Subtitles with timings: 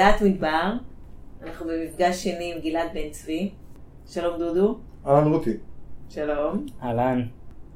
[0.00, 0.72] דעת מדבר,
[1.42, 3.50] אנחנו במפגש שני עם גלעד בן צבי.
[4.06, 4.78] שלום דודו.
[5.06, 5.50] אהלן רותי.
[6.10, 6.66] שלום.
[6.82, 7.22] אהלן.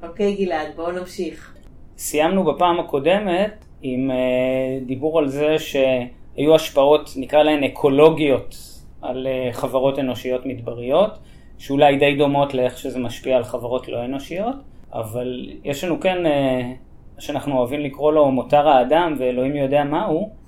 [0.03, 1.55] אוקיי גלעד, בואו נמשיך.
[1.97, 8.55] סיימנו בפעם הקודמת עם uh, דיבור על זה שהיו השפעות, נקרא להן אקולוגיות,
[9.01, 11.19] על uh, חברות אנושיות מדבריות,
[11.57, 14.55] שאולי די דומות לאיך שזה משפיע על חברות לא אנושיות,
[14.93, 16.29] אבל יש לנו כן, uh,
[17.15, 20.44] מה שאנחנו אוהבים לקרוא לו מותר האדם ואלוהים יודע מהו, uh,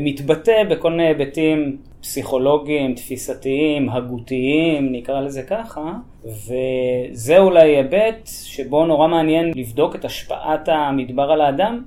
[0.00, 5.92] מתבטא בכל מיני היבטים פסיכולוגיים, תפיסתיים, הגותיים, נקרא לזה ככה,
[6.24, 11.82] וזה אולי היבט שבו נורא מעניין לבדוק את השפעת המדבר על האדם,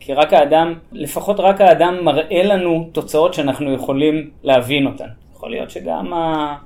[0.00, 5.08] כי רק האדם, לפחות רק האדם מראה לנו תוצאות שאנחנו יכולים להבין אותן.
[5.32, 6.56] יכול להיות שגם ה...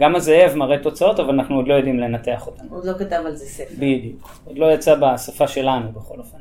[0.00, 2.64] גם הזאב מראה תוצאות, אבל אנחנו עוד לא יודעים לנתח אותן.
[2.70, 3.74] עוד לא כתב על זה ספר.
[3.78, 4.40] בדיוק.
[4.44, 6.38] עוד לא יצא בשפה שלנו בכל אופן.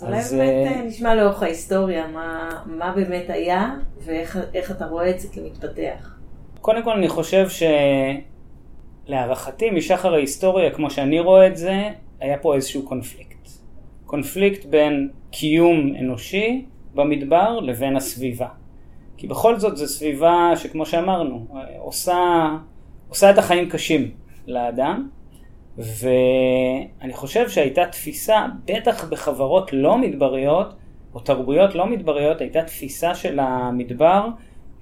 [0.00, 0.80] אז אולי אז, באמת uh...
[0.80, 3.70] נשמע לאורך ההיסטוריה מה, מה באמת היה
[4.04, 6.18] ואיך אתה רואה את זה כמתפתח.
[6.60, 7.46] קודם כל אני חושב
[9.08, 11.88] שלהערכתי משחר ההיסטוריה, כמו שאני רואה את זה,
[12.20, 13.48] היה פה איזשהו קונפליקט.
[14.06, 16.64] קונפליקט בין קיום אנושי
[16.94, 18.48] במדבר לבין הסביבה.
[19.16, 21.46] כי בכל זאת זו סביבה שכמו שאמרנו,
[21.78, 22.48] עושה,
[23.08, 24.10] עושה את החיים קשים
[24.46, 25.08] לאדם,
[25.78, 30.74] ואני חושב שהייתה תפיסה, בטח בחברות לא מדבריות,
[31.14, 34.26] או תרבויות לא מדבריות, הייתה תפיסה של המדבר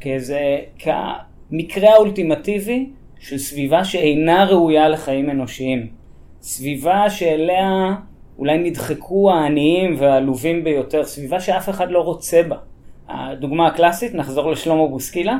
[0.01, 5.87] כאיזה, כמקרה האולטימטיבי של סביבה שאינה ראויה לחיים אנושיים.
[6.41, 7.95] סביבה שאליה
[8.39, 12.57] אולי נדחקו העניים והעלובים ביותר, סביבה שאף אחד לא רוצה בה.
[13.09, 15.39] הדוגמה הקלאסית, נחזור לשלמה בוסקילה,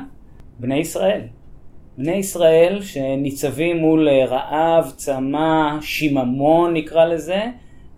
[0.59, 1.21] בני ישראל.
[1.99, 7.45] בני ישראל שניצבים מול אה, רעב, צמא, שיממון נקרא לזה,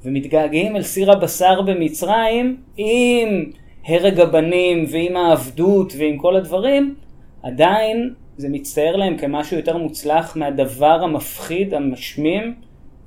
[0.05, 3.51] ומתגעגעים אל סיר הבשר במצרים עם
[3.85, 6.95] הרג הבנים ועם העבדות ועם כל הדברים,
[7.43, 12.55] עדיין זה מצטייר להם כמשהו יותר מוצלח מהדבר המפחיד, המשמים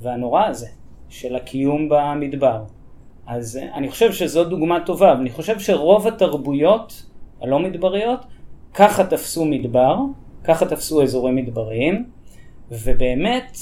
[0.01, 0.67] והנורא הזה
[1.09, 2.63] של הקיום במדבר.
[3.27, 7.05] אז אה, אני חושב שזו דוגמה טובה, ואני חושב שרוב התרבויות
[7.41, 8.19] הלא מדבריות
[8.73, 9.95] ככה תפסו מדבר,
[10.43, 12.05] ככה תפסו אזורים מדבריים,
[12.71, 13.57] ובאמת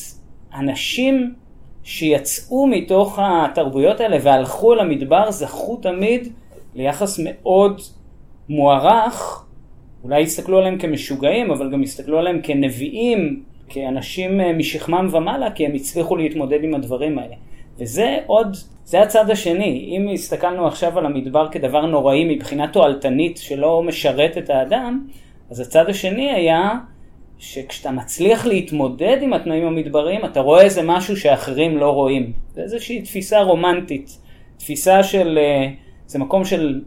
[0.54, 1.34] אנשים
[1.84, 6.34] שיצאו מתוך התרבויות האלה והלכו למדבר זכו תמיד
[6.76, 7.82] ליחס מאוד
[8.50, 9.46] מוערך,
[10.04, 15.74] אולי הסתכלו עליהם כמשוגעים, אבל גם הסתכלו עליהם כנביאים, כאנשים אה, משכמם ומעלה, כי הם
[15.74, 17.36] הצליחו להתמודד עם הדברים האלה.
[17.78, 19.98] וזה עוד, זה הצד השני.
[19.98, 25.08] אם הסתכלנו עכשיו על המדבר כדבר נוראי מבחינה תועלתנית שלא משרת את האדם,
[25.52, 26.72] אז הצד השני היה
[27.38, 32.34] שכשאתה מצליח להתמודד עם התנאים המדבריים, אתה רואה איזה משהו שאחרים לא רואים.
[32.54, 34.18] זה איזושהי תפיסה רומנטית.
[34.58, 35.70] תפיסה של, אה,
[36.06, 36.82] זה מקום של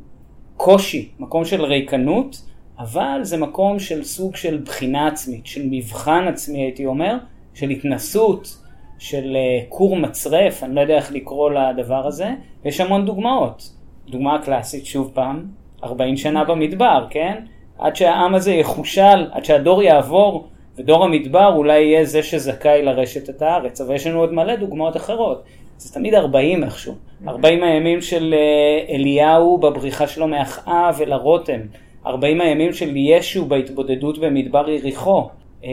[0.56, 2.42] קושי, מקום של ריקנות,
[2.78, 7.16] אבל זה מקום של סוג של בחינה עצמית, של מבחן עצמי הייתי אומר,
[7.54, 8.56] של התנסות,
[8.98, 12.30] של אה, כור מצרף, אני לא יודע איך לקרוא לדבר הזה,
[12.64, 13.70] ויש המון דוגמאות.
[14.08, 15.46] דוגמה קלאסית, שוב פעם,
[15.84, 17.44] 40 שנה במדבר, כן?
[17.78, 20.48] עד שהעם הזה יחושל, עד שהדור יעבור,
[20.78, 24.96] ודור המדבר אולי יהיה זה שזכאי לרשת את הארץ, אבל יש לנו עוד מלא דוגמאות
[24.96, 25.42] אחרות.
[25.78, 26.94] זה תמיד 40 איכשהו.
[27.28, 31.60] 40 הימים של אה, אליהו בבריחה שלו מאחאב אל הרותם.
[32.06, 35.28] 40 הימים של ישו בהתבודדות במדבר יריחו.
[35.64, 35.70] אה,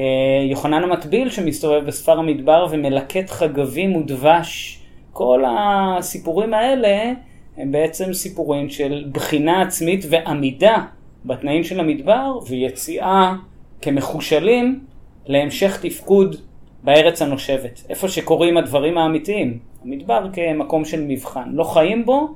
[0.49, 4.79] יוחנן המטביל שמסתובב בספר המדבר ומלקט חגבים ודבש.
[5.13, 7.11] כל הסיפורים האלה
[7.57, 10.77] הם בעצם סיפורים של בחינה עצמית ועמידה
[11.25, 13.33] בתנאים של המדבר ויציאה
[13.81, 14.79] כמחושלים
[15.25, 16.35] להמשך תפקוד
[16.83, 19.59] בארץ הנושבת, איפה שקורים הדברים האמיתיים.
[19.83, 21.49] המדבר כמקום של מבחן.
[21.51, 22.27] לא חיים בו,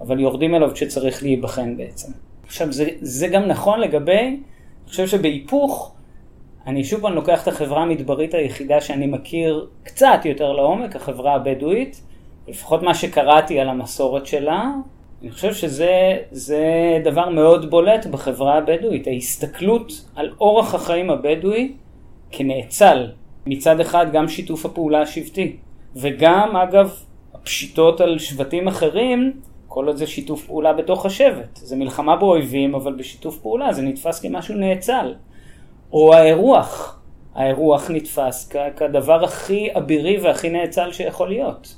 [0.00, 2.12] אבל יורדים אליו כשצריך להיבחן בעצם.
[2.46, 4.38] עכשיו, זה, זה גם נכון לגבי, אני
[4.88, 5.92] חושב שבהיפוך,
[6.66, 12.02] אני שוב פעם לוקח את החברה המדברית היחידה שאני מכיר קצת יותר לעומק, החברה הבדואית,
[12.48, 14.70] לפחות מה שקראתי על המסורת שלה,
[15.22, 21.72] אני חושב שזה דבר מאוד בולט בחברה הבדואית, ההסתכלות על אורח החיים הבדואי
[22.30, 23.06] כנאצל.
[23.46, 25.56] מצד אחד גם שיתוף הפעולה השבטי,
[25.96, 26.94] וגם אגב
[27.34, 29.32] הפשיטות על שבטים אחרים,
[29.68, 31.56] כל עוד זה שיתוף פעולה בתוך השבט.
[31.56, 35.14] זה מלחמה באויבים, אבל בשיתוף פעולה זה נתפס כמשהו נאצל.
[35.92, 37.00] או האירוח,
[37.34, 41.76] האירוח נתפס כ- כדבר הכי אבירי והכי נאצל שיכול להיות.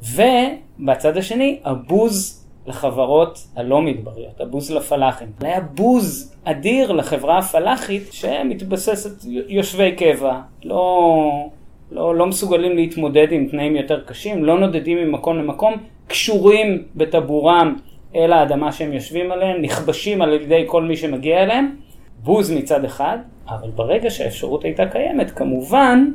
[0.00, 5.28] ובצד השני, הבוז לחברות הלא מדבריות, הבוז לפלאחים.
[5.40, 11.48] היה בוז אדיר לחברה הפלאחית שמתבססת יושבי קבע, לא,
[11.90, 15.74] לא, לא מסוגלים להתמודד עם תנאים יותר קשים, לא נודדים ממקום למקום,
[16.06, 17.76] קשורים בטבורם
[18.16, 21.76] אל האדמה שהם יושבים עליהם, נכבשים על ידי כל מי שמגיע אליהם,
[22.22, 23.18] בוז מצד אחד,
[23.48, 26.10] אבל ברגע שהאפשרות הייתה קיימת, כמובן,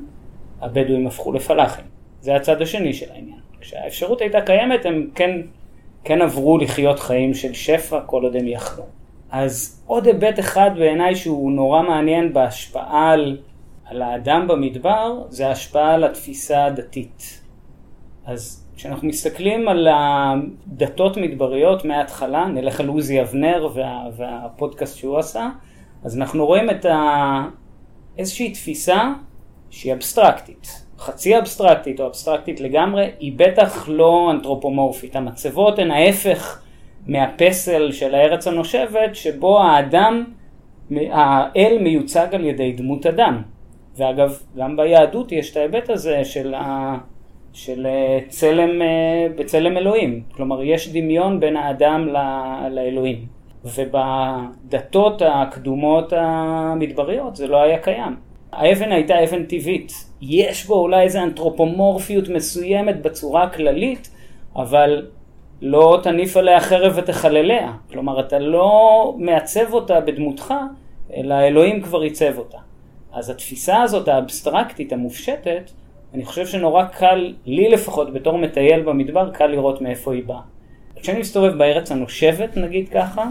[0.61, 1.85] הבדואים הפכו לפלאחים.
[2.21, 3.39] זה הצד השני של העניין.
[3.61, 5.41] כשהאפשרות הייתה קיימת, הם כן,
[6.07, 8.83] כן עברו לחיות חיים של שפע כל עוד הם יכלו.
[9.31, 13.37] אז עוד היבט אחד בעיניי שהוא נורא מעניין בהשפעה על,
[13.85, 17.41] על האדם במדבר, זה ההשפעה על התפיסה הדתית.
[18.25, 25.49] אז כשאנחנו מסתכלים על הדתות מדבריות מההתחלה, נלך על עוזי אבנר וה, והפודקאסט שהוא עשה,
[26.03, 27.43] אז אנחנו רואים את ה...
[28.17, 29.13] איזושהי תפיסה
[29.69, 30.86] שהיא אבסטרקטית.
[30.99, 35.15] חצי אבסטרקטית או אבסטרקטית לגמרי, היא בטח לא אנתרופומורפית.
[35.15, 36.61] המצבות הן ההפך
[37.07, 40.23] מהפסל של הארץ הנושבת, שבו האדם,
[40.91, 43.41] האל מיוצג על ידי דמות אדם.
[43.97, 46.97] ואגב, גם ביהדות יש את ההיבט הזה של, ה...
[47.53, 50.23] של אה, צלם, אה, בצלם אלוהים.
[50.31, 52.17] כלומר, יש דמיון בין האדם ל...
[52.69, 53.25] לאלוהים.
[53.65, 58.15] ובדתות הקדומות המדבריות זה לא היה קיים.
[58.51, 60.06] האבן הייתה אבן טבעית.
[60.21, 64.09] יש בו אולי איזו אנתרופומורפיות מסוימת בצורה הכללית,
[64.55, 65.07] אבל
[65.61, 67.71] לא תניף עליה חרב ותחלליה.
[67.91, 70.53] כלומר, אתה לא מעצב אותה בדמותך,
[71.15, 72.57] אלא אלוהים כבר עיצב אותה.
[73.13, 75.71] אז התפיסה הזאת, האבסטרקטית, המופשטת,
[76.13, 80.41] אני חושב שנורא קל, לי לפחות, בתור מטייל במדבר, קל לראות מאיפה היא באה.
[81.01, 83.25] כשאני מסתובב בארץ הנושבת, נגיד ככה,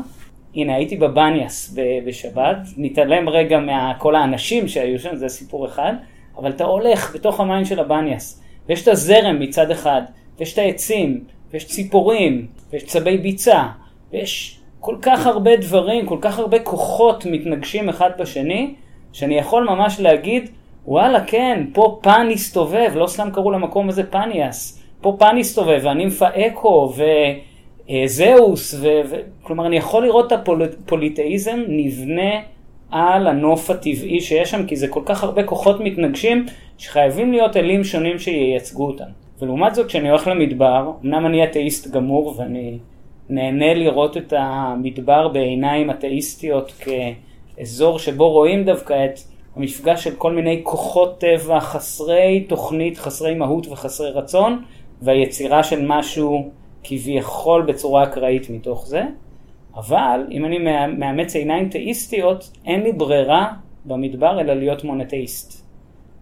[0.55, 5.93] הנה הייתי בבניאס בשבת, נתעלם רגע מכל האנשים שהיו שם, זה סיפור אחד,
[6.38, 10.03] אבל אתה הולך בתוך המים של הבניאס, ויש את הזרם מצד אחד,
[10.38, 13.62] ויש את העצים, ויש ציפורים, ויש צבי ביצה,
[14.12, 18.75] ויש כל כך הרבה דברים, כל כך הרבה כוחות מתנגשים אחד בשני,
[19.12, 20.50] שאני יכול ממש להגיד,
[20.87, 26.27] וואלה כן, פה פן הסתובב, לא סתם קראו למקום הזה פניאס, פה פן הסתובב, והנימפה
[26.29, 27.03] אקו, ו...
[27.91, 28.87] אה, זהוס, ו...
[29.11, 29.17] ו...
[29.43, 32.41] כלומר אני יכול לראות את הפוליטאיזם נבנה
[32.91, 36.47] על הנוף הטבעי שיש שם, כי זה כל כך הרבה כוחות מתנגשים,
[36.79, 39.05] שחייבים להיות אלים שונים שייצגו אותם.
[39.41, 42.79] ולעומת זאת, כשאני הולך למדבר, אמנם אני אתאיסט גמור ואני
[43.29, 46.73] נהנה לראות את המדבר בעיניים אתאיסטיות
[47.56, 49.21] כאזור שבו רואים דווקא את
[49.56, 54.62] המפגש של כל מיני כוחות טבע חסרי תוכנית, חסרי מהות וחסרי רצון,
[55.03, 56.50] והיצירה של משהו
[56.85, 59.03] כביכול בצורה אקראית מתוך זה,
[59.76, 60.58] אבל אם אני
[60.99, 63.52] מאמץ עיניים תאיסטיות, אין לי ברירה
[63.84, 65.67] במדבר אלא להיות מונותאיסט.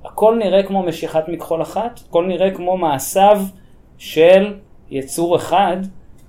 [0.05, 3.43] הכל נראה כמו משיכת מכחול אחת, הכל נראה כמו מעשיו
[3.99, 4.55] של
[4.91, 5.77] יצור אחד,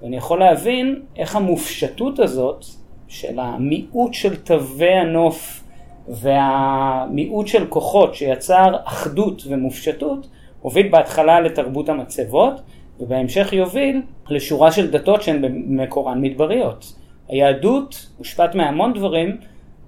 [0.01, 2.65] ואני יכול להבין איך המופשטות הזאת
[3.07, 5.63] של המיעוט של תווי הנוף
[6.07, 10.27] והמיעוט של כוחות שיצר אחדות ומופשטות,
[10.61, 12.61] הוביל בהתחלה לתרבות המצבות,
[12.99, 16.93] ובהמשך יוביל לשורה של דתות שהן במקורן מדבריות.
[17.27, 19.37] היהדות מושפעת מהמון דברים,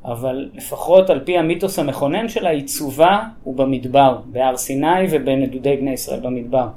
[0.06, 6.20] אבל לפחות על פי המיתוס המכונן שלה, עיצובה הוא במדבר, בהר סיני ובנדודי בני ישראל
[6.20, 6.68] במדבר.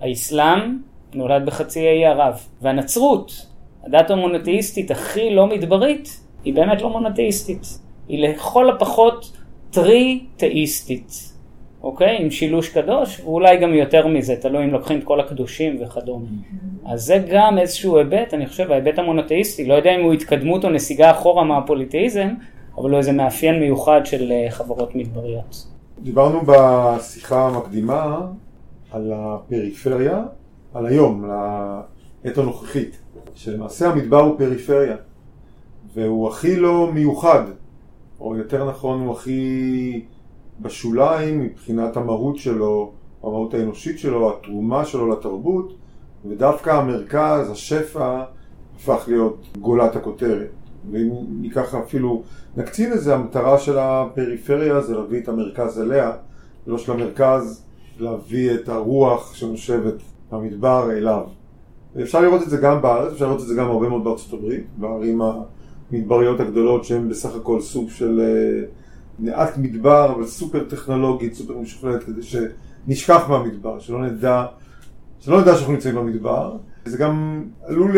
[0.00, 0.78] האסלאם
[1.14, 3.46] נולד בחצי האי ערב, והנצרות,
[3.84, 7.66] הדת המונותאיסטית הכי לא מדברית, היא באמת לא מונותאיסטית.
[8.08, 9.32] היא לכל הפחות
[9.70, 11.32] טרי-תאיסטית.
[11.82, 12.22] אוקיי?
[12.22, 16.26] עם שילוש קדוש, ואולי גם יותר מזה, תלוי אם לוקחים את כל הקדושים וכדומה.
[16.86, 20.70] אז זה גם איזשהו היבט, אני חושב, ההיבט המונותאיסטי, לא יודע אם הוא התקדמות או
[20.70, 22.28] נסיגה אחורה מהפוליטאיזם,
[22.78, 25.66] אבל הוא איזה מאפיין מיוחד של אה, חברות מדבריות.
[25.98, 28.26] דיברנו בשיחה המקדימה
[28.92, 30.22] על הפריפריה,
[30.74, 31.30] על היום,
[32.24, 32.98] לעת הנוכחית,
[33.34, 34.96] שלמעשה המדבר הוא פריפריה,
[35.94, 37.42] והוא הכי לא מיוחד,
[38.20, 40.00] או יותר נכון הוא הכי...
[40.60, 45.74] בשוליים מבחינת המהות שלו, המהות האנושית שלו, התרומה שלו לתרבות,
[46.24, 48.24] ודווקא המרכז, השפע,
[48.76, 50.50] הפך להיות גולת הכותרת.
[50.90, 51.10] ואם
[51.40, 52.22] ניקח אפילו,
[52.56, 56.12] נקצין לזה, המטרה של הפריפריה זה להביא את המרכז אליה,
[56.66, 57.64] ולא של המרכז
[57.98, 59.94] להביא את הרוח שנושבת
[60.32, 61.22] במדבר אליו.
[62.02, 64.66] אפשר לראות את זה גם בארץ, אפשר לראות את זה גם הרבה מאוד בארצות הברית,
[64.76, 65.20] בערים
[65.92, 68.66] המדבריות הגדולות שהן בסך הכל סוג של אה,
[69.18, 74.44] מעט מדבר, אבל סופר טכנולוגית, סופר משוכללת, כדי שנשכח מהמדבר, שלא נדע,
[75.20, 76.56] שלא נדע שאנחנו נמצאים במדבר.
[76.84, 77.96] זה גם עלול,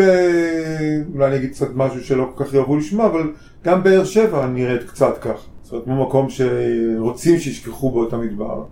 [1.13, 3.31] אולי אני אגיד קצת משהו שלא כל כך יאהבו לשמוע, אבל
[3.63, 5.45] גם באר שבע נראית קצת כך.
[5.61, 8.63] זאת אומרת, כמו מקום שרוצים שישכחו בו את המדבר.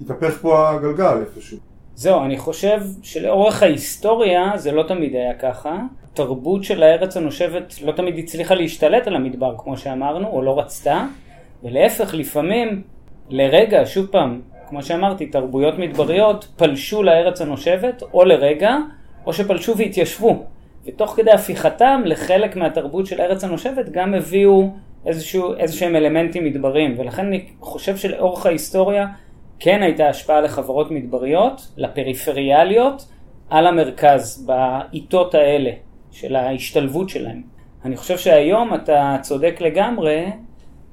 [0.00, 1.58] התהפך פה הגלגל איפשהו.
[1.94, 5.78] זהו, אני חושב שלאורך ההיסטוריה זה לא תמיד היה ככה.
[6.14, 11.06] תרבות של הארץ הנושבת לא תמיד הצליחה להשתלט על המדבר, כמו שאמרנו, או לא רצתה.
[11.66, 12.82] ולהפך, לפעמים,
[13.28, 18.76] לרגע, שוב פעם, כמו שאמרתי, תרבויות מדבריות פלשו לארץ הנושבת, או לרגע,
[19.26, 20.44] או שפלשו והתיישבו.
[20.86, 24.70] ותוך כדי הפיכתם לחלק מהתרבות של ארץ הנושבת גם הביאו
[25.06, 29.06] איזשהו, איזשהם אלמנטים מדבריים, ולכן אני חושב שלאורך ההיסטוריה
[29.58, 33.08] כן הייתה השפעה לחברות מדבריות, לפריפריאליות,
[33.50, 35.70] על המרכז, בעיתות האלה
[36.10, 37.42] של ההשתלבות שלהם.
[37.84, 40.26] אני חושב שהיום אתה צודק לגמרי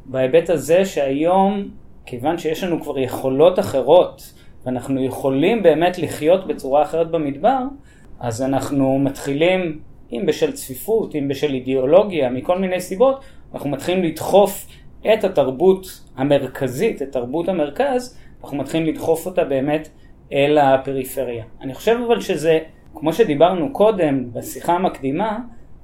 [0.05, 1.63] בהיבט הזה שהיום,
[2.05, 4.33] כיוון שיש לנו כבר יכולות אחרות,
[4.65, 7.59] ואנחנו יכולים באמת לחיות בצורה אחרת במדבר,
[8.19, 9.79] אז אנחנו מתחילים,
[10.11, 14.67] אם בשל צפיפות, אם בשל אידיאולוגיה, מכל מיני סיבות, אנחנו מתחילים לדחוף
[15.13, 19.89] את התרבות המרכזית, את תרבות המרכז, אנחנו מתחילים לדחוף אותה באמת
[20.33, 21.43] אל הפריפריה.
[21.61, 22.59] אני חושב אבל שזה,
[22.95, 25.39] כמו שדיברנו קודם בשיחה המקדימה,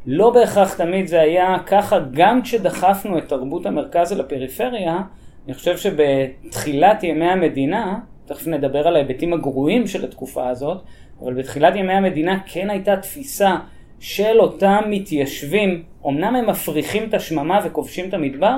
[0.06, 5.02] לא בהכרח תמיד זה היה ככה, גם כשדחפנו את תרבות המרכז אל הפריפריה,
[5.46, 10.82] אני חושב שבתחילת ימי המדינה, תכף נדבר על ההיבטים הגרועים של התקופה הזאת,
[11.22, 13.58] אבל בתחילת ימי המדינה כן הייתה תפיסה
[14.00, 18.56] של אותם מתיישבים, אמנם הם מפריחים את השממה וכובשים את המדבר,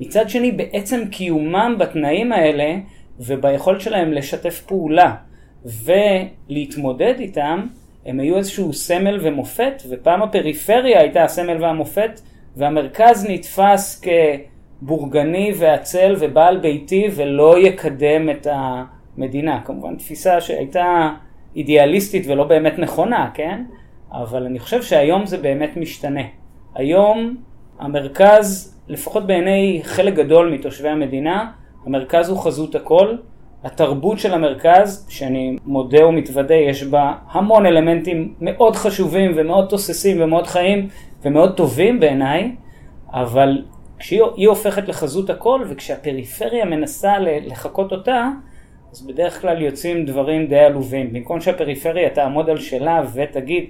[0.00, 2.74] מצד שני בעצם קיומם בתנאים האלה
[3.20, 5.14] וביכולת שלהם לשתף פעולה
[5.64, 7.66] ולהתמודד איתם,
[8.06, 12.20] הם היו איזשהו סמל ומופת, ופעם הפריפריה הייתה הסמל והמופת,
[12.56, 14.02] והמרכז נתפס
[14.82, 19.60] כבורגני ועצל ובעל ביתי ולא יקדם את המדינה.
[19.64, 21.10] כמובן תפיסה שהייתה
[21.56, 23.64] אידיאליסטית ולא באמת נכונה, כן?
[24.12, 26.22] אבל אני חושב שהיום זה באמת משתנה.
[26.74, 27.36] היום
[27.78, 31.50] המרכז, לפחות בעיני חלק גדול מתושבי המדינה,
[31.86, 33.16] המרכז הוא חזות הכל.
[33.64, 40.46] התרבות של המרכז, שאני מודה ומתוודה, יש בה המון אלמנטים מאוד חשובים ומאוד תוססים ומאוד
[40.46, 40.88] חיים
[41.22, 42.54] ומאוד טובים בעיניי,
[43.12, 43.62] אבל
[43.98, 48.28] כשהיא הופכת לחזות הכל וכשהפריפריה מנסה לחקות אותה,
[48.92, 51.12] אז בדרך כלל יוצאים דברים די עלובים.
[51.12, 53.64] במקום שהפריפריה תעמוד על שלה ותגיד,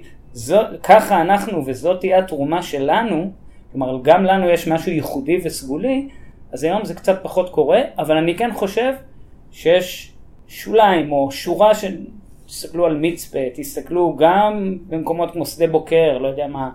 [0.83, 3.31] ככה אנחנו וזאת תהיה התרומה שלנו,
[3.71, 6.07] כלומר גם לנו יש משהו ייחודי וסגולי,
[6.53, 8.93] אז היום זה קצת פחות קורה, אבל אני כן חושב
[9.51, 10.13] שיש
[10.47, 11.97] שוליים או שורה של...
[12.45, 16.69] תסתכלו על מצפה, תסתכלו גם במקומות כמו שדה בוקר, לא יודע מה,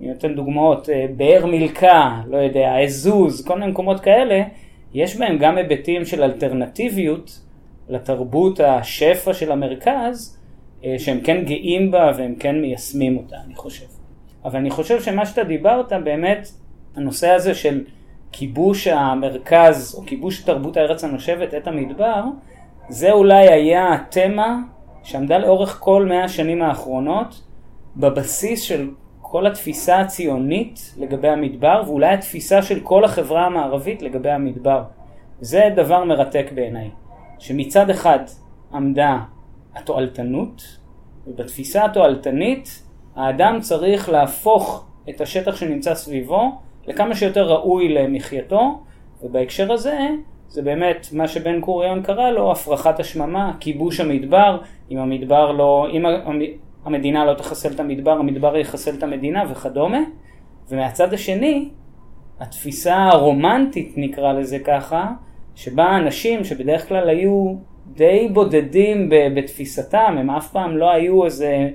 [0.00, 4.42] אני נותן דוגמאות, אה, באר מילכה, לא יודע, עזוז, כל מיני מקומות כאלה,
[4.94, 7.40] יש בהם גם היבטים של אלטרנטיביות
[7.88, 10.38] לתרבות השפע של המרכז,
[10.84, 13.86] אה, שהם כן גאים בה והם כן מיישמים אותה, אני חושב.
[14.44, 16.48] אבל אני חושב שמה שאתה דיברת, באמת,
[16.96, 17.84] הנושא הזה של
[18.32, 22.24] כיבוש המרכז, או כיבוש תרבות הארץ הנושבת, את המדבר,
[22.88, 24.58] זה אולי היה התמה
[25.02, 27.42] שעמדה לאורך כל מאה השנים האחרונות,
[27.96, 28.90] בבסיס של
[29.22, 34.82] כל התפיסה הציונית לגבי המדבר, ואולי התפיסה של כל החברה המערבית לגבי המדבר.
[35.40, 36.90] זה דבר מרתק בעיניי.
[37.38, 38.18] שמצד אחד
[38.72, 39.18] עמדה
[39.74, 40.62] התועלתנות,
[41.26, 42.82] ובתפיסה התועלתנית
[43.16, 46.52] האדם צריך להפוך את השטח שנמצא סביבו
[46.90, 48.80] לכמה שיותר ראוי למחייתו,
[49.22, 49.98] ובהקשר הזה
[50.48, 54.58] זה באמת מה שבן גוריון קרא לו הפרחת השממה, כיבוש המדבר,
[54.90, 56.04] אם המדבר לא, אם
[56.84, 59.98] המדינה לא תחסל את המדבר, המדבר יחסל את המדינה וכדומה,
[60.70, 61.68] ומהצד השני
[62.40, 65.10] התפיסה הרומנטית נקרא לזה ככה,
[65.54, 67.54] שבה אנשים שבדרך כלל היו
[67.86, 71.70] די בודדים בתפיסתם, הם אף פעם לא היו איזה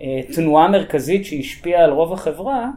[0.00, 2.70] אה, תנועה מרכזית שהשפיעה על רוב החברה,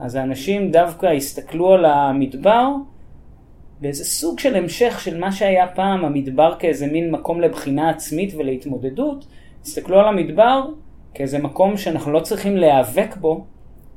[0.00, 2.68] אז האנשים דווקא הסתכלו על המדבר
[3.80, 9.26] באיזה סוג של המשך של מה שהיה פעם המדבר כאיזה מין מקום לבחינה עצמית ולהתמודדות,
[9.62, 10.64] הסתכלו על המדבר
[11.14, 13.44] כאיזה מקום שאנחנו לא צריכים להיאבק בו,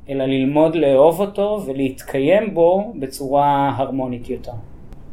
[0.08, 4.52] אלא ללמוד לאהוב אותו ולהתקיים בו בצורה הרמונית יותר.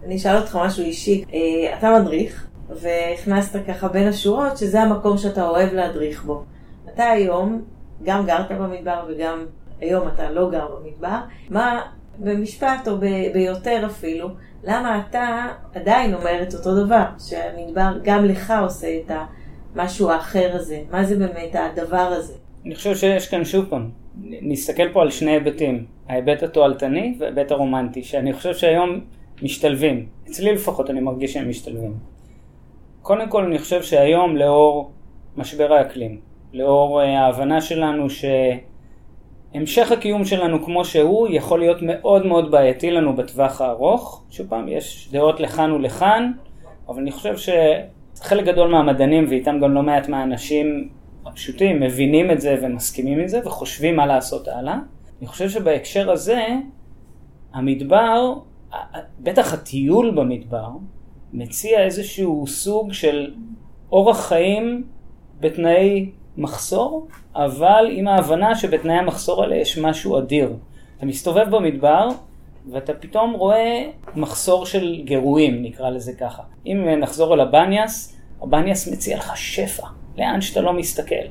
[0.06, 1.24] אני אשאל אותך משהו אישי.
[1.34, 6.44] אה, אתה מדריך, והכנסת ככה בין השורות שזה המקום שאתה אוהב להדריך בו.
[6.94, 7.62] אתה היום
[8.04, 9.46] גם גרת במדבר וגם
[9.82, 11.18] היום אתה לא גר במדבר.
[11.50, 11.82] מה,
[12.20, 14.30] במשפט או ב- ביותר אפילו,
[14.64, 19.12] למה אתה עדיין אומר את אותו דבר, שהמדבר גם לך עושה את
[19.76, 20.82] המשהו האחר הזה?
[20.92, 22.34] מה זה באמת הדבר הזה?
[22.66, 23.90] אני חושב שיש כאן שוב פעם,
[24.24, 29.00] נסתכל פה על שני היבטים, ההיבט התועלתני וההיבט הרומנטי, שאני חושב שהיום
[29.44, 30.06] משתלבים.
[30.30, 31.94] אצלי לפחות אני מרגיש שהם משתלבים.
[33.02, 34.92] קודם כל אני חושב שהיום לאור
[35.38, 36.20] משבר האקלים,
[36.54, 38.10] לאור אה, ההבנה שלנו
[39.54, 44.24] שהמשך הקיום שלנו כמו שהוא יכול להיות מאוד מאוד בעייתי לנו בטווח הארוך.
[44.30, 46.32] שוב פעם, יש דעות לכאן ולכאן,
[46.88, 50.90] אבל אני חושב שחלק גדול מהמדענים ואיתם גם לא מעט מהאנשים
[51.26, 54.78] הפשוטים מבינים את זה ומסכימים עם זה וחושבים מה לעשות הלאה.
[55.20, 56.46] אני חושב שבהקשר הזה
[57.54, 58.34] המדבר
[59.20, 60.70] בטח הטיול במדבר
[61.34, 63.34] מציע איזשהו סוג של
[63.92, 64.84] אורח חיים
[65.40, 66.10] בתנאי
[66.40, 70.54] מחסור, אבל עם ההבנה שבתנאי המחסור האלה יש משהו אדיר.
[70.98, 72.08] אתה מסתובב במדבר,
[72.72, 76.44] ואתה פתאום רואה מחסור של גירויים, נקרא לזה ככה.
[76.66, 81.26] אם נחזור אל הבניאס, הבניאס מציע לך שפע, לאן שאתה לא מסתכל.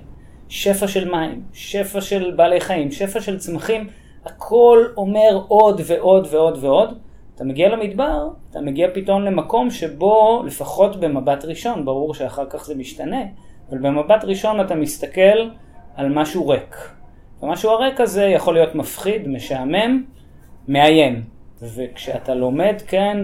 [0.49, 3.89] שפע של מים, שפע של בעלי חיים, שפע של צמחים,
[4.25, 6.99] הכל אומר עוד ועוד ועוד ועוד.
[7.35, 12.75] אתה מגיע למדבר, אתה מגיע פתאום למקום שבו, לפחות במבט ראשון, ברור שאחר כך זה
[12.75, 13.21] משתנה,
[13.71, 15.49] אבל במבט ראשון אתה מסתכל
[15.97, 16.77] על משהו ריק.
[17.43, 20.05] ומשהו הריק הזה יכול להיות מפחיד, משעמם,
[20.69, 21.23] מאיים.
[21.63, 23.19] וכשאתה לומד, כן,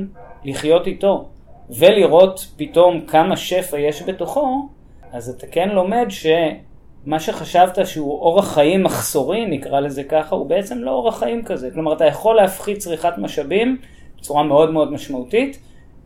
[0.45, 1.29] לחיות איתו,
[1.71, 4.69] ולראות פתאום כמה שפע יש בתוכו,
[5.13, 10.79] אז אתה כן לומד שמה שחשבת שהוא אורח חיים מחסורי, נקרא לזה ככה, הוא בעצם
[10.79, 11.71] לא אורח חיים כזה.
[11.71, 13.77] כלומר, אתה יכול להפחית צריכת משאבים
[14.19, 15.59] בצורה מאוד מאוד משמעותית,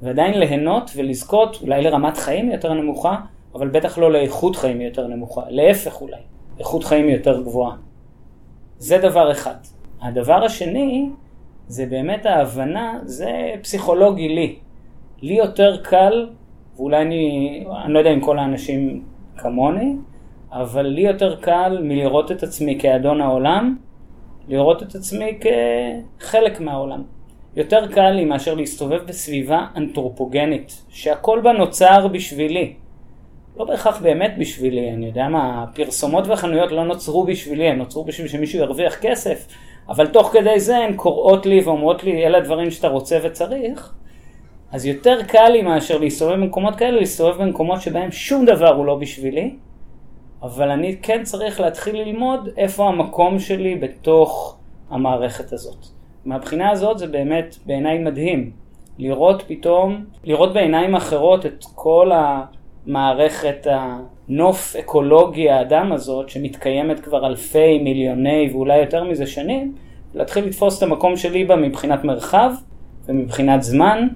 [0.02, 3.16] ועדיין ליהנות ולזכות אולי לרמת חיים יותר נמוכה,
[3.54, 6.20] אבל בטח לא לאיכות חיים יותר נמוכה, להפך אולי,
[6.58, 7.76] איכות חיים יותר גבוהה.
[8.78, 9.54] זה דבר אחד.
[10.02, 11.10] הדבר השני,
[11.68, 14.56] זה באמת ההבנה, זה פסיכולוגי לי.
[15.22, 16.28] לי יותר קל,
[16.76, 19.04] ואולי אני, אני לא יודע אם כל האנשים
[19.36, 19.96] כמוני,
[20.52, 23.76] אבל לי יותר קל מלראות את עצמי כאדון העולם,
[24.48, 27.02] לראות את עצמי כחלק מהעולם.
[27.56, 32.74] יותר קל לי מאשר להסתובב בסביבה אנתרופוגנית, שהכל בה נוצר בשבילי.
[33.58, 38.28] לא בהכרח באמת בשבילי, אני יודע מה, הפרסומות והחנויות לא נוצרו בשבילי, הן נוצרו בשביל
[38.28, 39.46] שמישהו ירוויח כסף,
[39.88, 43.94] אבל תוך כדי זה הן קוראות לי ואומרות לי, אלה הדברים שאתה רוצה וצריך.
[44.72, 48.94] אז יותר קל לי מאשר להסתובב במקומות כאלה, להסתובב במקומות שבהם שום דבר הוא לא
[48.94, 49.54] בשבילי,
[50.42, 54.56] אבל אני כן צריך להתחיל ללמוד איפה המקום שלי בתוך
[54.90, 55.86] המערכת הזאת.
[56.24, 58.50] מהבחינה הזאת זה באמת בעיניי מדהים.
[58.98, 62.10] לראות פתאום, לראות בעיניים אחרות את כל
[62.88, 69.74] המערכת הנוף אקולוגי האדם הזאת שמתקיימת כבר אלפי, מיליוני ואולי יותר מזה שנים,
[70.14, 72.50] להתחיל לתפוס את המקום שלי בה מבחינת מרחב
[73.08, 74.08] ומבחינת זמן.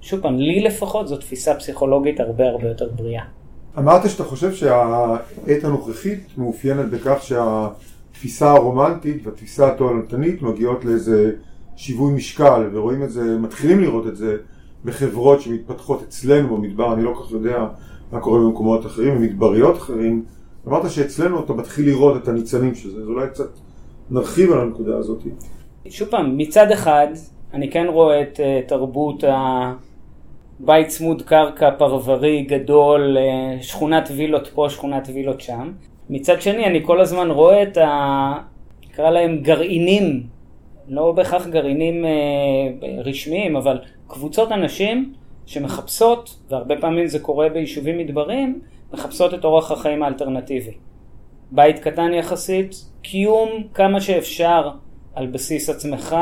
[0.00, 3.22] שוב פעם, לי לפחות זו תפיסה פסיכולוגית הרבה הרבה יותר בריאה.
[3.78, 11.32] אמרת שאתה חושב שהעת הנוכחית מאופיינת בכך שהתפיסה הרומנטית והתפיסה התועלתנית מגיעות לאיזה
[11.76, 14.36] שיווי משקל, ורואים את זה, מתחילים לראות את זה
[14.84, 17.66] בחברות שמתפתחות אצלנו במדבר, אני לא כל כך יודע
[18.12, 20.24] מה קורה במקומות אחרים, במדבריות אחרים.
[20.68, 23.48] אמרת שאצלנו אתה מתחיל לראות את הניצנים של זה, אז אולי קצת
[24.10, 25.22] נרחיב על הנקודה הזאת.
[25.88, 27.06] שוב פעם, מצד אחד,
[27.54, 29.24] אני כן רואה את uh, תרבות
[30.60, 35.72] הבית צמוד קרקע פרברי גדול, uh, שכונת וילות פה, שכונת וילות שם.
[36.10, 38.32] מצד שני, אני כל הזמן רואה את ה...
[38.86, 40.22] נקרא להם גרעינים
[40.88, 42.10] לא בהכרח גרעינים אה,
[43.04, 45.12] רשמיים, אבל קבוצות אנשים
[45.46, 48.60] שמחפשות, והרבה פעמים זה קורה ביישובים מדבריים,
[48.92, 50.72] מחפשות את אורח החיים האלטרנטיבי.
[51.50, 54.70] בית קטן יחסית, קיום כמה שאפשר
[55.14, 56.16] על בסיס עצמך,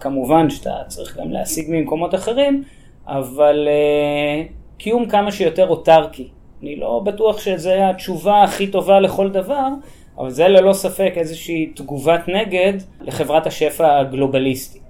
[0.00, 2.62] כמובן שאתה צריך גם להשיג ממקומות אחרים,
[3.06, 4.44] אבל אה,
[4.78, 6.28] קיום כמה שיותר אוטרקי.
[6.62, 9.68] אני לא בטוח שזו התשובה הכי טובה לכל דבר,
[10.18, 14.81] אבל זה ללא ספק איזושהי תגובת נגד לחברת השפע הגלובליסטית.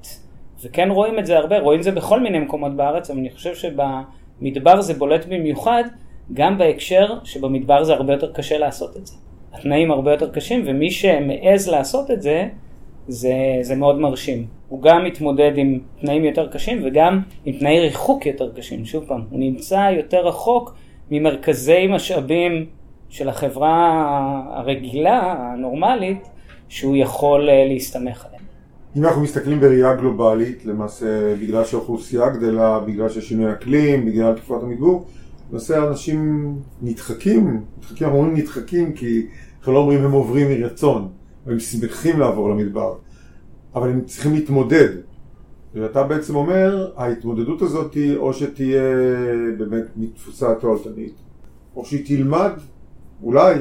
[0.62, 3.55] וכן רואים את זה הרבה, רואים את זה בכל מיני מקומות בארץ, אבל אני חושב
[3.55, 5.85] שבמדבר זה בולט במיוחד,
[6.33, 9.14] גם בהקשר שבמדבר זה הרבה יותר קשה לעשות את זה.
[9.53, 12.48] התנאים הרבה יותר קשים, ומי שמעז לעשות את זה,
[13.09, 14.46] זה, זה מאוד מרשים.
[14.68, 18.85] הוא גם מתמודד עם תנאים יותר קשים וגם עם תנאי ריחוק יותר קשים.
[18.85, 20.75] שוב פעם, הוא נמצא יותר רחוק
[21.11, 22.66] ממרכזי משאבים
[23.09, 24.03] של החברה
[24.55, 26.29] הרגילה, הנורמלית,
[26.68, 28.41] שהוא יכול אה, להסתמך עליהם.
[28.96, 35.07] אם אנחנו מסתכלים בראייה גלובלית, למעשה בגלל שהאוכלוסייה גדלה, בגלל ששינוי אקלים, בגלל תקופת המדבור,
[35.50, 39.26] למעשה אנשים נדחקים, נדחקים, אנחנו אומרים נדחקים כי
[39.59, 41.09] אנחנו לא אומרים הם עוברים מרצון,
[41.46, 42.94] הם שמחים לעבור למדבר,
[43.74, 44.88] אבל הם צריכים להתמודד.
[45.74, 48.83] ואתה בעצם אומר, ההתמודדות הזאת היא או שתהיה
[49.59, 51.14] באמת מתפוסה תועלתנית,
[51.76, 52.50] או שהיא תלמד
[53.22, 53.55] אולי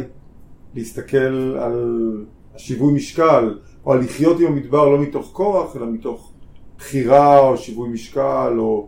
[0.75, 3.53] להסתכל על השיווי משקל,
[3.85, 6.31] או לחיות עם המדבר לא מתוך כוח, אלא מתוך
[6.77, 8.87] בחירה או שיווי משקל, או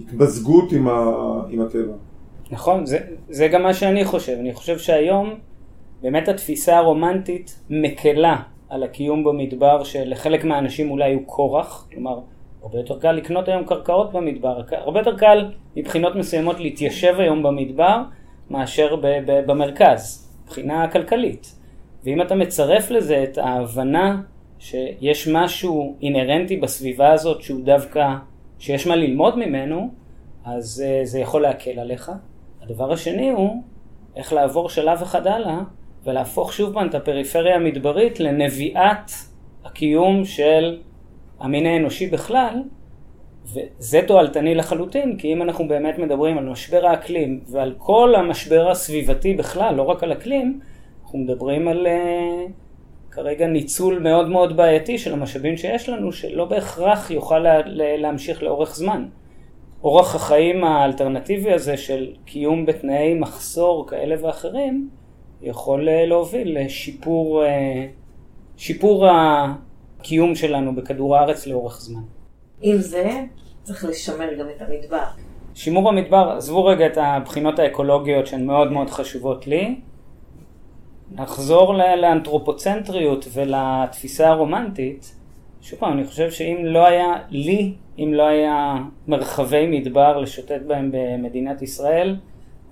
[0.00, 1.04] התמזגות עם, ה,
[1.48, 1.92] עם הטבע.
[2.50, 4.36] נכון, זה, זה גם מה שאני חושב.
[4.40, 5.34] אני חושב שהיום
[6.02, 8.36] באמת התפיסה הרומנטית מקלה
[8.68, 12.18] על הקיום במדבר, שלחלק מהאנשים אולי הוא כורח, כלומר,
[12.62, 18.02] הרבה יותר קל לקנות היום קרקעות במדבר, הרבה יותר קל מבחינות מסוימות להתיישב היום במדבר,
[18.50, 21.63] מאשר ב- ב- במרכז, מבחינה כלכלית.
[22.04, 24.20] ואם אתה מצרף לזה את ההבנה
[24.58, 28.14] שיש משהו אינהרנטי בסביבה הזאת שהוא דווקא,
[28.58, 29.90] שיש מה ללמוד ממנו,
[30.44, 32.12] אז uh, זה יכול להקל עליך.
[32.62, 33.62] הדבר השני הוא
[34.16, 35.60] איך לעבור שלב אחד הלאה
[36.04, 39.10] ולהפוך שוב פעם את הפריפריה המדברית לנביאת
[39.64, 40.78] הקיום של
[41.40, 42.62] המין האנושי בכלל,
[43.44, 49.34] וזה תועלתני לחלוטין, כי אם אנחנו באמת מדברים על משבר האקלים ועל כל המשבר הסביבתי
[49.34, 50.60] בכלל, לא רק על אקלים,
[51.14, 52.50] אנחנו מדברים על uh,
[53.10, 57.60] כרגע ניצול מאוד מאוד בעייתי של המשאבים שיש לנו, שלא בהכרח יוכל לה,
[57.98, 59.06] להמשיך לאורך זמן.
[59.84, 64.88] אורח החיים האלטרנטיבי הזה של קיום בתנאי מחסור כאלה ואחרים,
[65.42, 67.46] יכול uh, להוביל לשיפור uh,
[68.56, 72.02] שיפור הקיום שלנו בכדור הארץ לאורך זמן.
[72.62, 73.10] עם זה,
[73.62, 75.04] צריך לשמר גם את המדבר.
[75.54, 79.76] שימור המדבר, עזבו רגע את הבחינות האקולוגיות שהן מאוד מאוד חשובות לי.
[81.14, 85.14] נחזור לאנתרופוצנטריות ולתפיסה הרומנטית.
[85.62, 88.76] שוב פעם, אני חושב שאם לא היה לי, אם לא היה
[89.08, 92.16] מרחבי מדבר לשוטט בהם במדינת ישראל,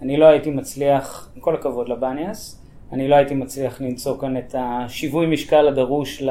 [0.03, 4.55] אני לא הייתי מצליח, עם כל הכבוד לבניאס, אני לא הייתי מצליח למצוא כאן את
[4.59, 6.23] השיווי משקל הדרוש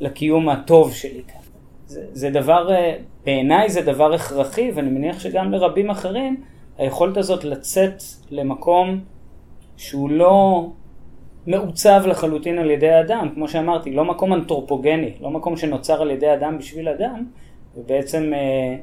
[0.00, 1.40] לקיום הטוב שלי כאן.
[1.86, 6.42] זה, זה דבר, אה, בעיניי זה דבר הכרחי, ואני מניח שגם לרבים אחרים,
[6.78, 9.00] היכולת הזאת לצאת למקום
[9.76, 10.66] שהוא לא
[11.48, 16.32] מעוצב לחלוטין על ידי אדם, כמו שאמרתי, לא מקום אנתרופוגני, לא מקום שנוצר על ידי
[16.32, 17.24] אדם בשביל אדם,
[17.76, 18.76] ובעצם אה,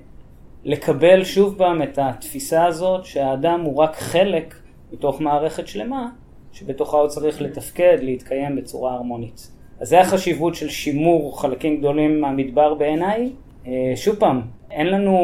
[0.63, 4.55] לקבל שוב פעם את התפיסה הזאת שהאדם הוא רק חלק
[4.93, 6.09] מתוך מערכת שלמה,
[6.51, 9.51] שבתוכה הוא צריך לתפקד, להתקיים בצורה הרמונית.
[9.79, 13.31] אז זה החשיבות של שימור חלקים גדולים מהמדבר בעיניי.
[13.67, 15.17] אה, שוב פעם, אין לנו,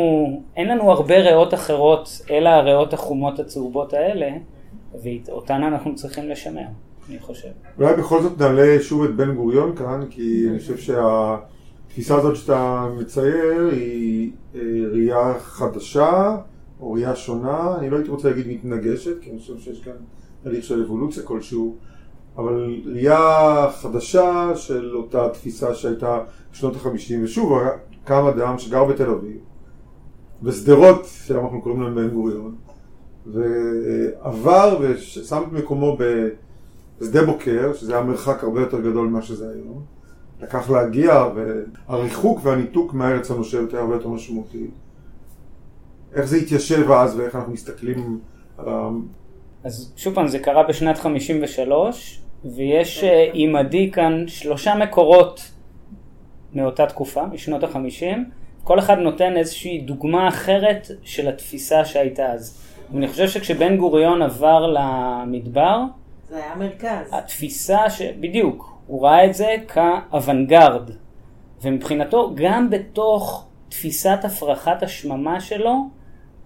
[0.56, 4.30] אין לנו הרבה ריאות אחרות אלא הריאות החומות הצהובות האלה,
[5.04, 6.66] ואותן אנחנו צריכים לשמר,
[7.12, 7.48] אני חושב.
[7.78, 12.88] אולי בכל זאת נעלה שוב את בן גוריון כאן, כי אני חושב שהתפיסה הזאת שאתה
[12.98, 14.60] מצייר היא אה,
[14.92, 16.38] ראייה חדשה,
[16.80, 19.94] או ראייה שונה, אני לא הייתי רוצה להגיד מתנגשת, כי אני חושב שיש כאן
[20.44, 21.76] תהליך של אבולוציה כלשהו.
[22.38, 26.20] אבל ראייה חדשה של אותה תפיסה שהייתה
[26.54, 27.54] בשנות החמישים, ושוב,
[28.04, 29.38] קם אדם שגר בתל אביב,
[30.44, 32.56] בשדרות, שאנחנו קוראים להם בן גוריון,
[33.26, 35.98] ועבר ושם את מקומו
[37.02, 39.84] בשדה בוקר, שזה היה מרחק הרבה יותר גדול ממה שזה היום,
[40.42, 44.68] לקח להגיע, והריחוק והניתוק מהארץ הנושבת היה הרבה יותר משמעותי.
[46.16, 48.20] איך זה התיישב אז ואיך אנחנו מסתכלים
[48.58, 48.90] על ה...
[49.64, 55.52] אז שוב פעם, זה קרה בשנת 53, ויש אה, עימדי כאן שלושה מקורות
[56.54, 58.30] מאותה תקופה, משנות החמישים.
[58.64, 62.62] כל אחד נותן איזושהי דוגמה אחרת של התפיסה שהייתה אז.
[62.94, 65.78] ואני חושב שכשבן גוריון עבר למדבר,
[66.32, 67.10] זה היה מרכז.
[67.12, 68.02] התפיסה, ש...
[68.02, 70.92] בדיוק, הוא ראה את זה כאוונגרד.
[71.62, 75.76] ומבחינתו, גם בתוך תפיסת הפרחת השממה שלו,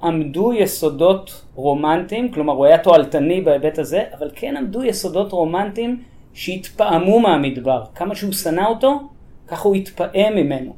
[0.03, 7.19] עמדו יסודות רומנטיים, כלומר הוא היה תועלתני בהיבט הזה, אבל כן עמדו יסודות רומנטיים שהתפעמו
[7.19, 7.83] מהמדבר.
[7.95, 8.99] כמה שהוא שנא אותו,
[9.47, 10.73] ככה הוא התפעם ממנו.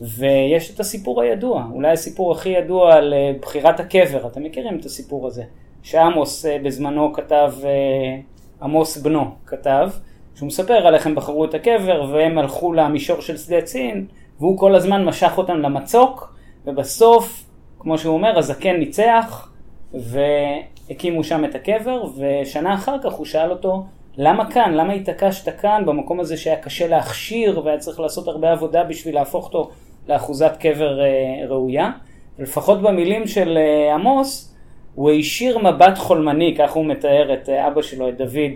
[0.00, 4.84] ויש את הסיפור הידוע, אולי הסיפור הכי ידוע על אה, בחירת הקבר, אתם מכירים את
[4.84, 5.44] הסיפור הזה,
[5.82, 8.20] שעמוס אה, בזמנו כתב, אה,
[8.62, 9.90] עמוס בנו כתב,
[10.34, 14.06] שהוא מספר על איך הם בחרו את הקבר והם הלכו למישור של שדה צין,
[14.40, 16.34] והוא כל הזמן משך אותם למצוק,
[16.66, 17.44] ובסוף
[17.78, 19.52] כמו שהוא אומר, הזקן ניצח
[19.94, 23.84] והקימו שם את הקבר, ושנה אחר כך הוא שאל אותו,
[24.16, 24.74] למה כאן?
[24.74, 29.44] למה התעקשת כאן במקום הזה שהיה קשה להכשיר והיה צריך לעשות הרבה עבודה בשביל להפוך
[29.44, 29.70] אותו
[30.08, 31.06] לאחוזת קבר אה,
[31.48, 31.90] ראויה?
[32.38, 34.49] לפחות במילים של אה, עמוס,
[34.94, 38.52] הוא הישיר מבט חולמני, כך הוא מתאר את אה, אבא שלו, את דוד,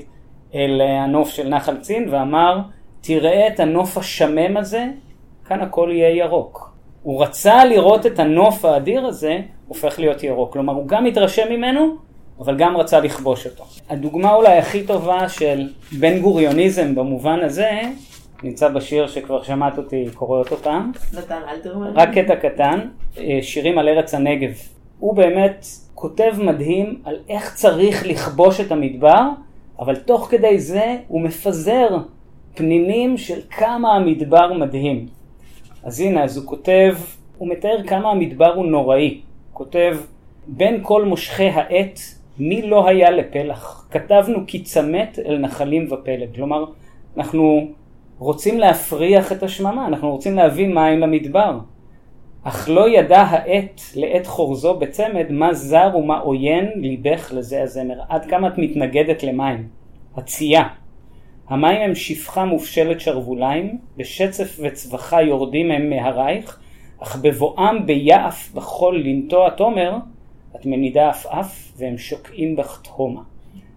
[0.54, 2.58] אל הנוף של נחל צין, ואמר,
[3.00, 4.86] תראה את הנוף השמם הזה,
[5.44, 6.74] כאן הכל יהיה ירוק.
[7.02, 10.52] הוא רצה לראות את הנוף האדיר הזה הופך להיות ירוק.
[10.52, 11.96] כלומר, הוא גם התרשם ממנו,
[12.38, 13.64] אבל גם רצה לכבוש אותו.
[13.88, 15.68] הדוגמה אולי הכי טובה של
[15.98, 17.80] בן גוריוניזם במובן הזה,
[18.42, 20.92] נמצא בשיר שכבר שמעת אותי קורא אותו פעם.
[21.12, 21.92] נתן אלתרמן.
[21.94, 22.80] רק קטע קטן,
[23.18, 24.50] אה, שירים על ארץ הנגב.
[24.98, 29.28] הוא באמת כותב מדהים על איך צריך לכבוש את המדבר,
[29.78, 31.88] אבל תוך כדי זה הוא מפזר
[32.54, 35.06] פנינים של כמה המדבר מדהים.
[35.82, 36.94] אז הנה, אז הוא כותב,
[37.38, 39.08] הוא מתאר כמה המדבר הוא נוראי.
[39.08, 39.96] הוא כותב,
[40.46, 42.00] בין כל מושכי העט,
[42.38, 43.88] מי לא היה לפלח?
[43.90, 46.34] כתבנו כי צמאת אל נחלים ופלג.
[46.34, 46.64] כלומר,
[47.16, 47.68] אנחנו
[48.18, 51.58] רוצים להפריח את השממה, אנחנו רוצים להביא מים למדבר.
[52.46, 58.00] אך לא ידע העט לעת חורזו בצמד מה זר ומה עוין ליבך לזה הזמר.
[58.08, 59.68] עד כמה את מתנגדת למים.
[60.16, 60.62] הצייה.
[61.48, 66.58] המים הם שפחה מופשלת שרווליים, בשצף וצווחה יורדים הם מהרייך,
[66.98, 69.96] אך בבואם ביעף בחול לנטוע תומר,
[70.56, 73.22] את מנידה עפעף והם שוקעים בך תהומה.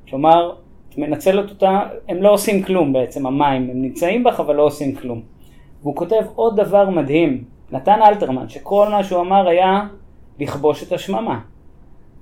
[0.10, 0.56] כלומר,
[0.90, 4.96] את מנצלת אותה, הם לא עושים כלום בעצם, המים, הם נמצאים בך אבל לא עושים
[4.96, 5.22] כלום.
[5.82, 9.82] והוא כותב עוד דבר מדהים, נתן אלתרמן, שכל מה שהוא אמר היה
[10.40, 11.40] לכבוש את השממה.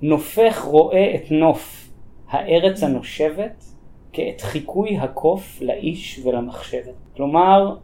[0.02, 1.90] נופך רואה את נוף
[2.30, 3.64] הארץ הנושבת
[4.12, 6.94] כאת חיקוי הקוף לאיש ולמחשבת.
[7.16, 7.76] כלומר,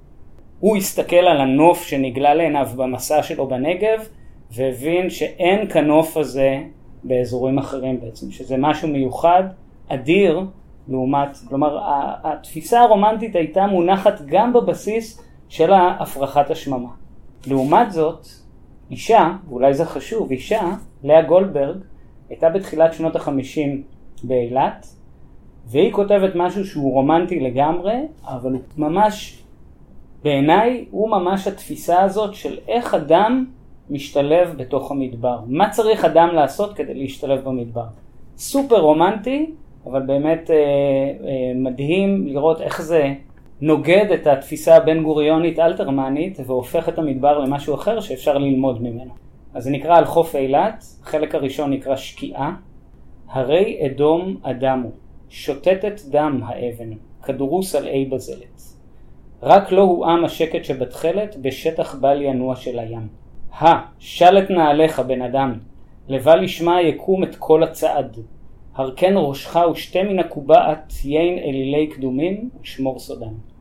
[0.61, 4.09] הוא הסתכל על הנוף שנגלה לעיניו במסע שלו בנגב,
[4.51, 6.63] והבין שאין כנוף הזה
[7.05, 9.43] באזורים אחרים בעצם, שזה משהו מיוחד,
[9.89, 10.41] אדיר,
[10.89, 11.79] לעומת, כלומר
[12.25, 16.89] התפיסה הרומנטית הייתה מונחת גם בבסיס של הפרחת השממה.
[17.47, 18.27] לעומת זאת,
[18.91, 20.75] אישה, ואולי זה חשוב, אישה,
[21.05, 21.77] לאה גולדברג,
[22.29, 23.83] הייתה בתחילת שנות החמישים
[24.23, 24.87] באילת,
[25.67, 29.43] והיא כותבת משהו שהוא רומנטי לגמרי, אבל הוא ממש,
[30.25, 33.47] בעיניי, הוא ממש התפיסה הזאת של איך אדם
[33.91, 35.41] משתלב בתוך המדבר.
[35.47, 37.87] מה צריך אדם לעשות כדי להשתלב במדבר?
[38.37, 39.51] סופר רומנטי,
[39.87, 43.15] אבל באמת אה, אה, מדהים לראות איך זה
[43.65, 49.11] נוגד את התפיסה הבן גוריונית אלתרמנית והופך את המדבר למשהו אחר שאפשר ללמוד ממנו.
[49.55, 52.55] אז זה נקרא על חוף אילת, החלק הראשון נקרא שקיעה.
[53.29, 54.89] הרי אדום אדמו,
[55.29, 56.91] שוטטת דם האבן,
[57.23, 58.63] כדרוס על אי בזלת.
[59.43, 63.09] רק לא הועם השקט שבתכלת בשטח בל ינוע של הים.
[63.59, 65.59] הא, של את נעליך בן אדם,
[66.09, 68.17] לבל ישמע יקום את כל הצעד.
[68.75, 73.52] הרכן ראשך ושתה מן הקובעת יין אלילי קדומים ושמור סודם.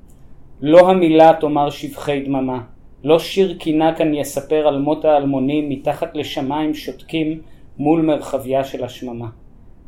[0.62, 2.64] לא המילה תאמר שבחי דממה,
[3.04, 7.42] לא שיר קינה כאן יספר על מות האלמונים מתחת לשמיים שותקים
[7.78, 9.30] מול מרחביה של השממה.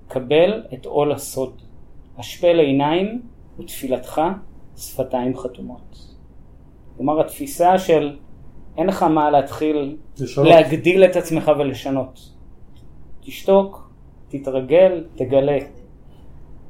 [0.07, 1.61] קבל את עול הסוד,
[2.17, 3.21] השפל עיניים
[3.59, 4.21] ותפילתך
[4.77, 5.97] שפתיים חתומות.
[6.97, 8.17] כלומר התפיסה של
[8.77, 10.47] אין לך מה להתחיל לשנות.
[10.47, 12.29] להגדיל את עצמך ולשנות.
[13.21, 13.91] תשתוק,
[14.29, 15.57] תתרגל, תגלה.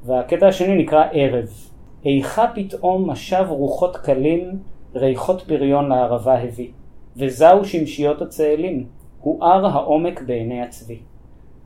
[0.06, 1.73] והקטע השני נקרא ערב.
[2.06, 4.60] איכה פתאום משב רוחות קלים,
[4.96, 6.72] ריחות פריון לערבה הביא.
[7.18, 8.86] וזהו שמשיות הצאלים,
[9.22, 11.00] הואר העומק בעיני הצבי.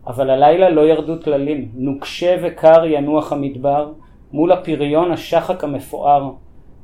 [0.07, 3.91] אבל הלילה לא ירדו טללים, נוקשה וקר ינוח המדבר,
[4.31, 6.31] מול הפריון השחק המפואר,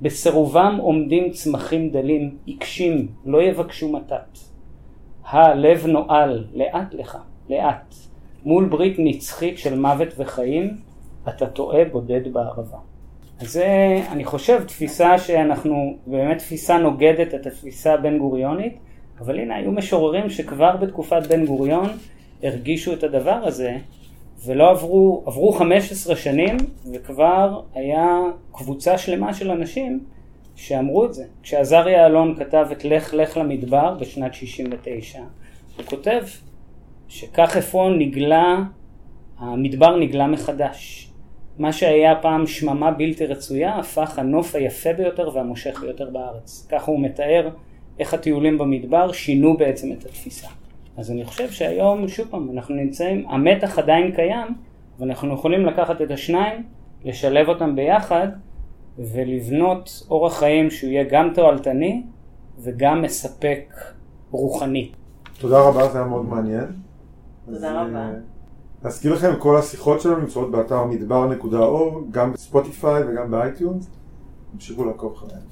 [0.02, 4.38] בסירובם עומדים צמחים דלים, עיקשים, לא יבקשו מתת.
[5.26, 7.18] הלב נואל, לאט לך,
[7.50, 7.96] לאט.
[8.46, 10.78] מול ברית נצחית של מוות וחיים,
[11.28, 12.93] אתה טועה בודד בערבה.
[13.40, 18.78] אז זה, אני חושב, תפיסה שאנחנו, באמת תפיסה נוגדת את התפיסה הבן גוריונית,
[19.20, 21.90] אבל הנה, היו משוררים שכבר בתקופת בן גוריון
[22.44, 23.78] הרגישו את הדבר הזה,
[24.46, 26.58] ולא עברו, עברו 15 שנים
[26.94, 28.20] וכבר היה
[28.52, 30.00] קבוצה שלמה של אנשים
[30.56, 31.26] שאמרו את זה.
[31.44, 35.20] כשעזריה אלון כתב את לך לך למדבר בשנת 69,
[35.78, 36.24] הוא כותב
[37.08, 38.58] שכך אפון נגלה,
[39.38, 41.13] המדבר נגלה מחדש.
[41.58, 46.68] מה שהיה פעם שממה בלתי רצויה הפך הנוף היפה ביותר והמושך ביותר בארץ.
[46.72, 47.50] ככה הוא מתאר
[48.00, 50.48] איך הטיולים במדבר שינו בעצם את התפיסה.
[50.98, 54.48] אז אני חושב שהיום, שוב פעם, אנחנו נמצאים, המתח עדיין קיים,
[55.00, 56.64] ואנחנו יכולים לקחת את השניים,
[57.04, 58.28] לשלב אותם ביחד,
[58.98, 62.04] ולבנות אורח חיים שהוא יהיה גם תועלתני
[62.60, 63.74] וגם מספק
[64.32, 64.92] רוחני.
[65.40, 66.66] תודה רבה, זה היה מאוד מעניין.
[67.46, 68.10] תודה רבה.
[68.84, 73.88] להזכיר לכם, כל השיחות שלנו נמצאות באתר מדבר.אור, גם ב Spotify וגם ב iTunes.
[74.52, 75.42] תמשיכו לעקוב אחריהם.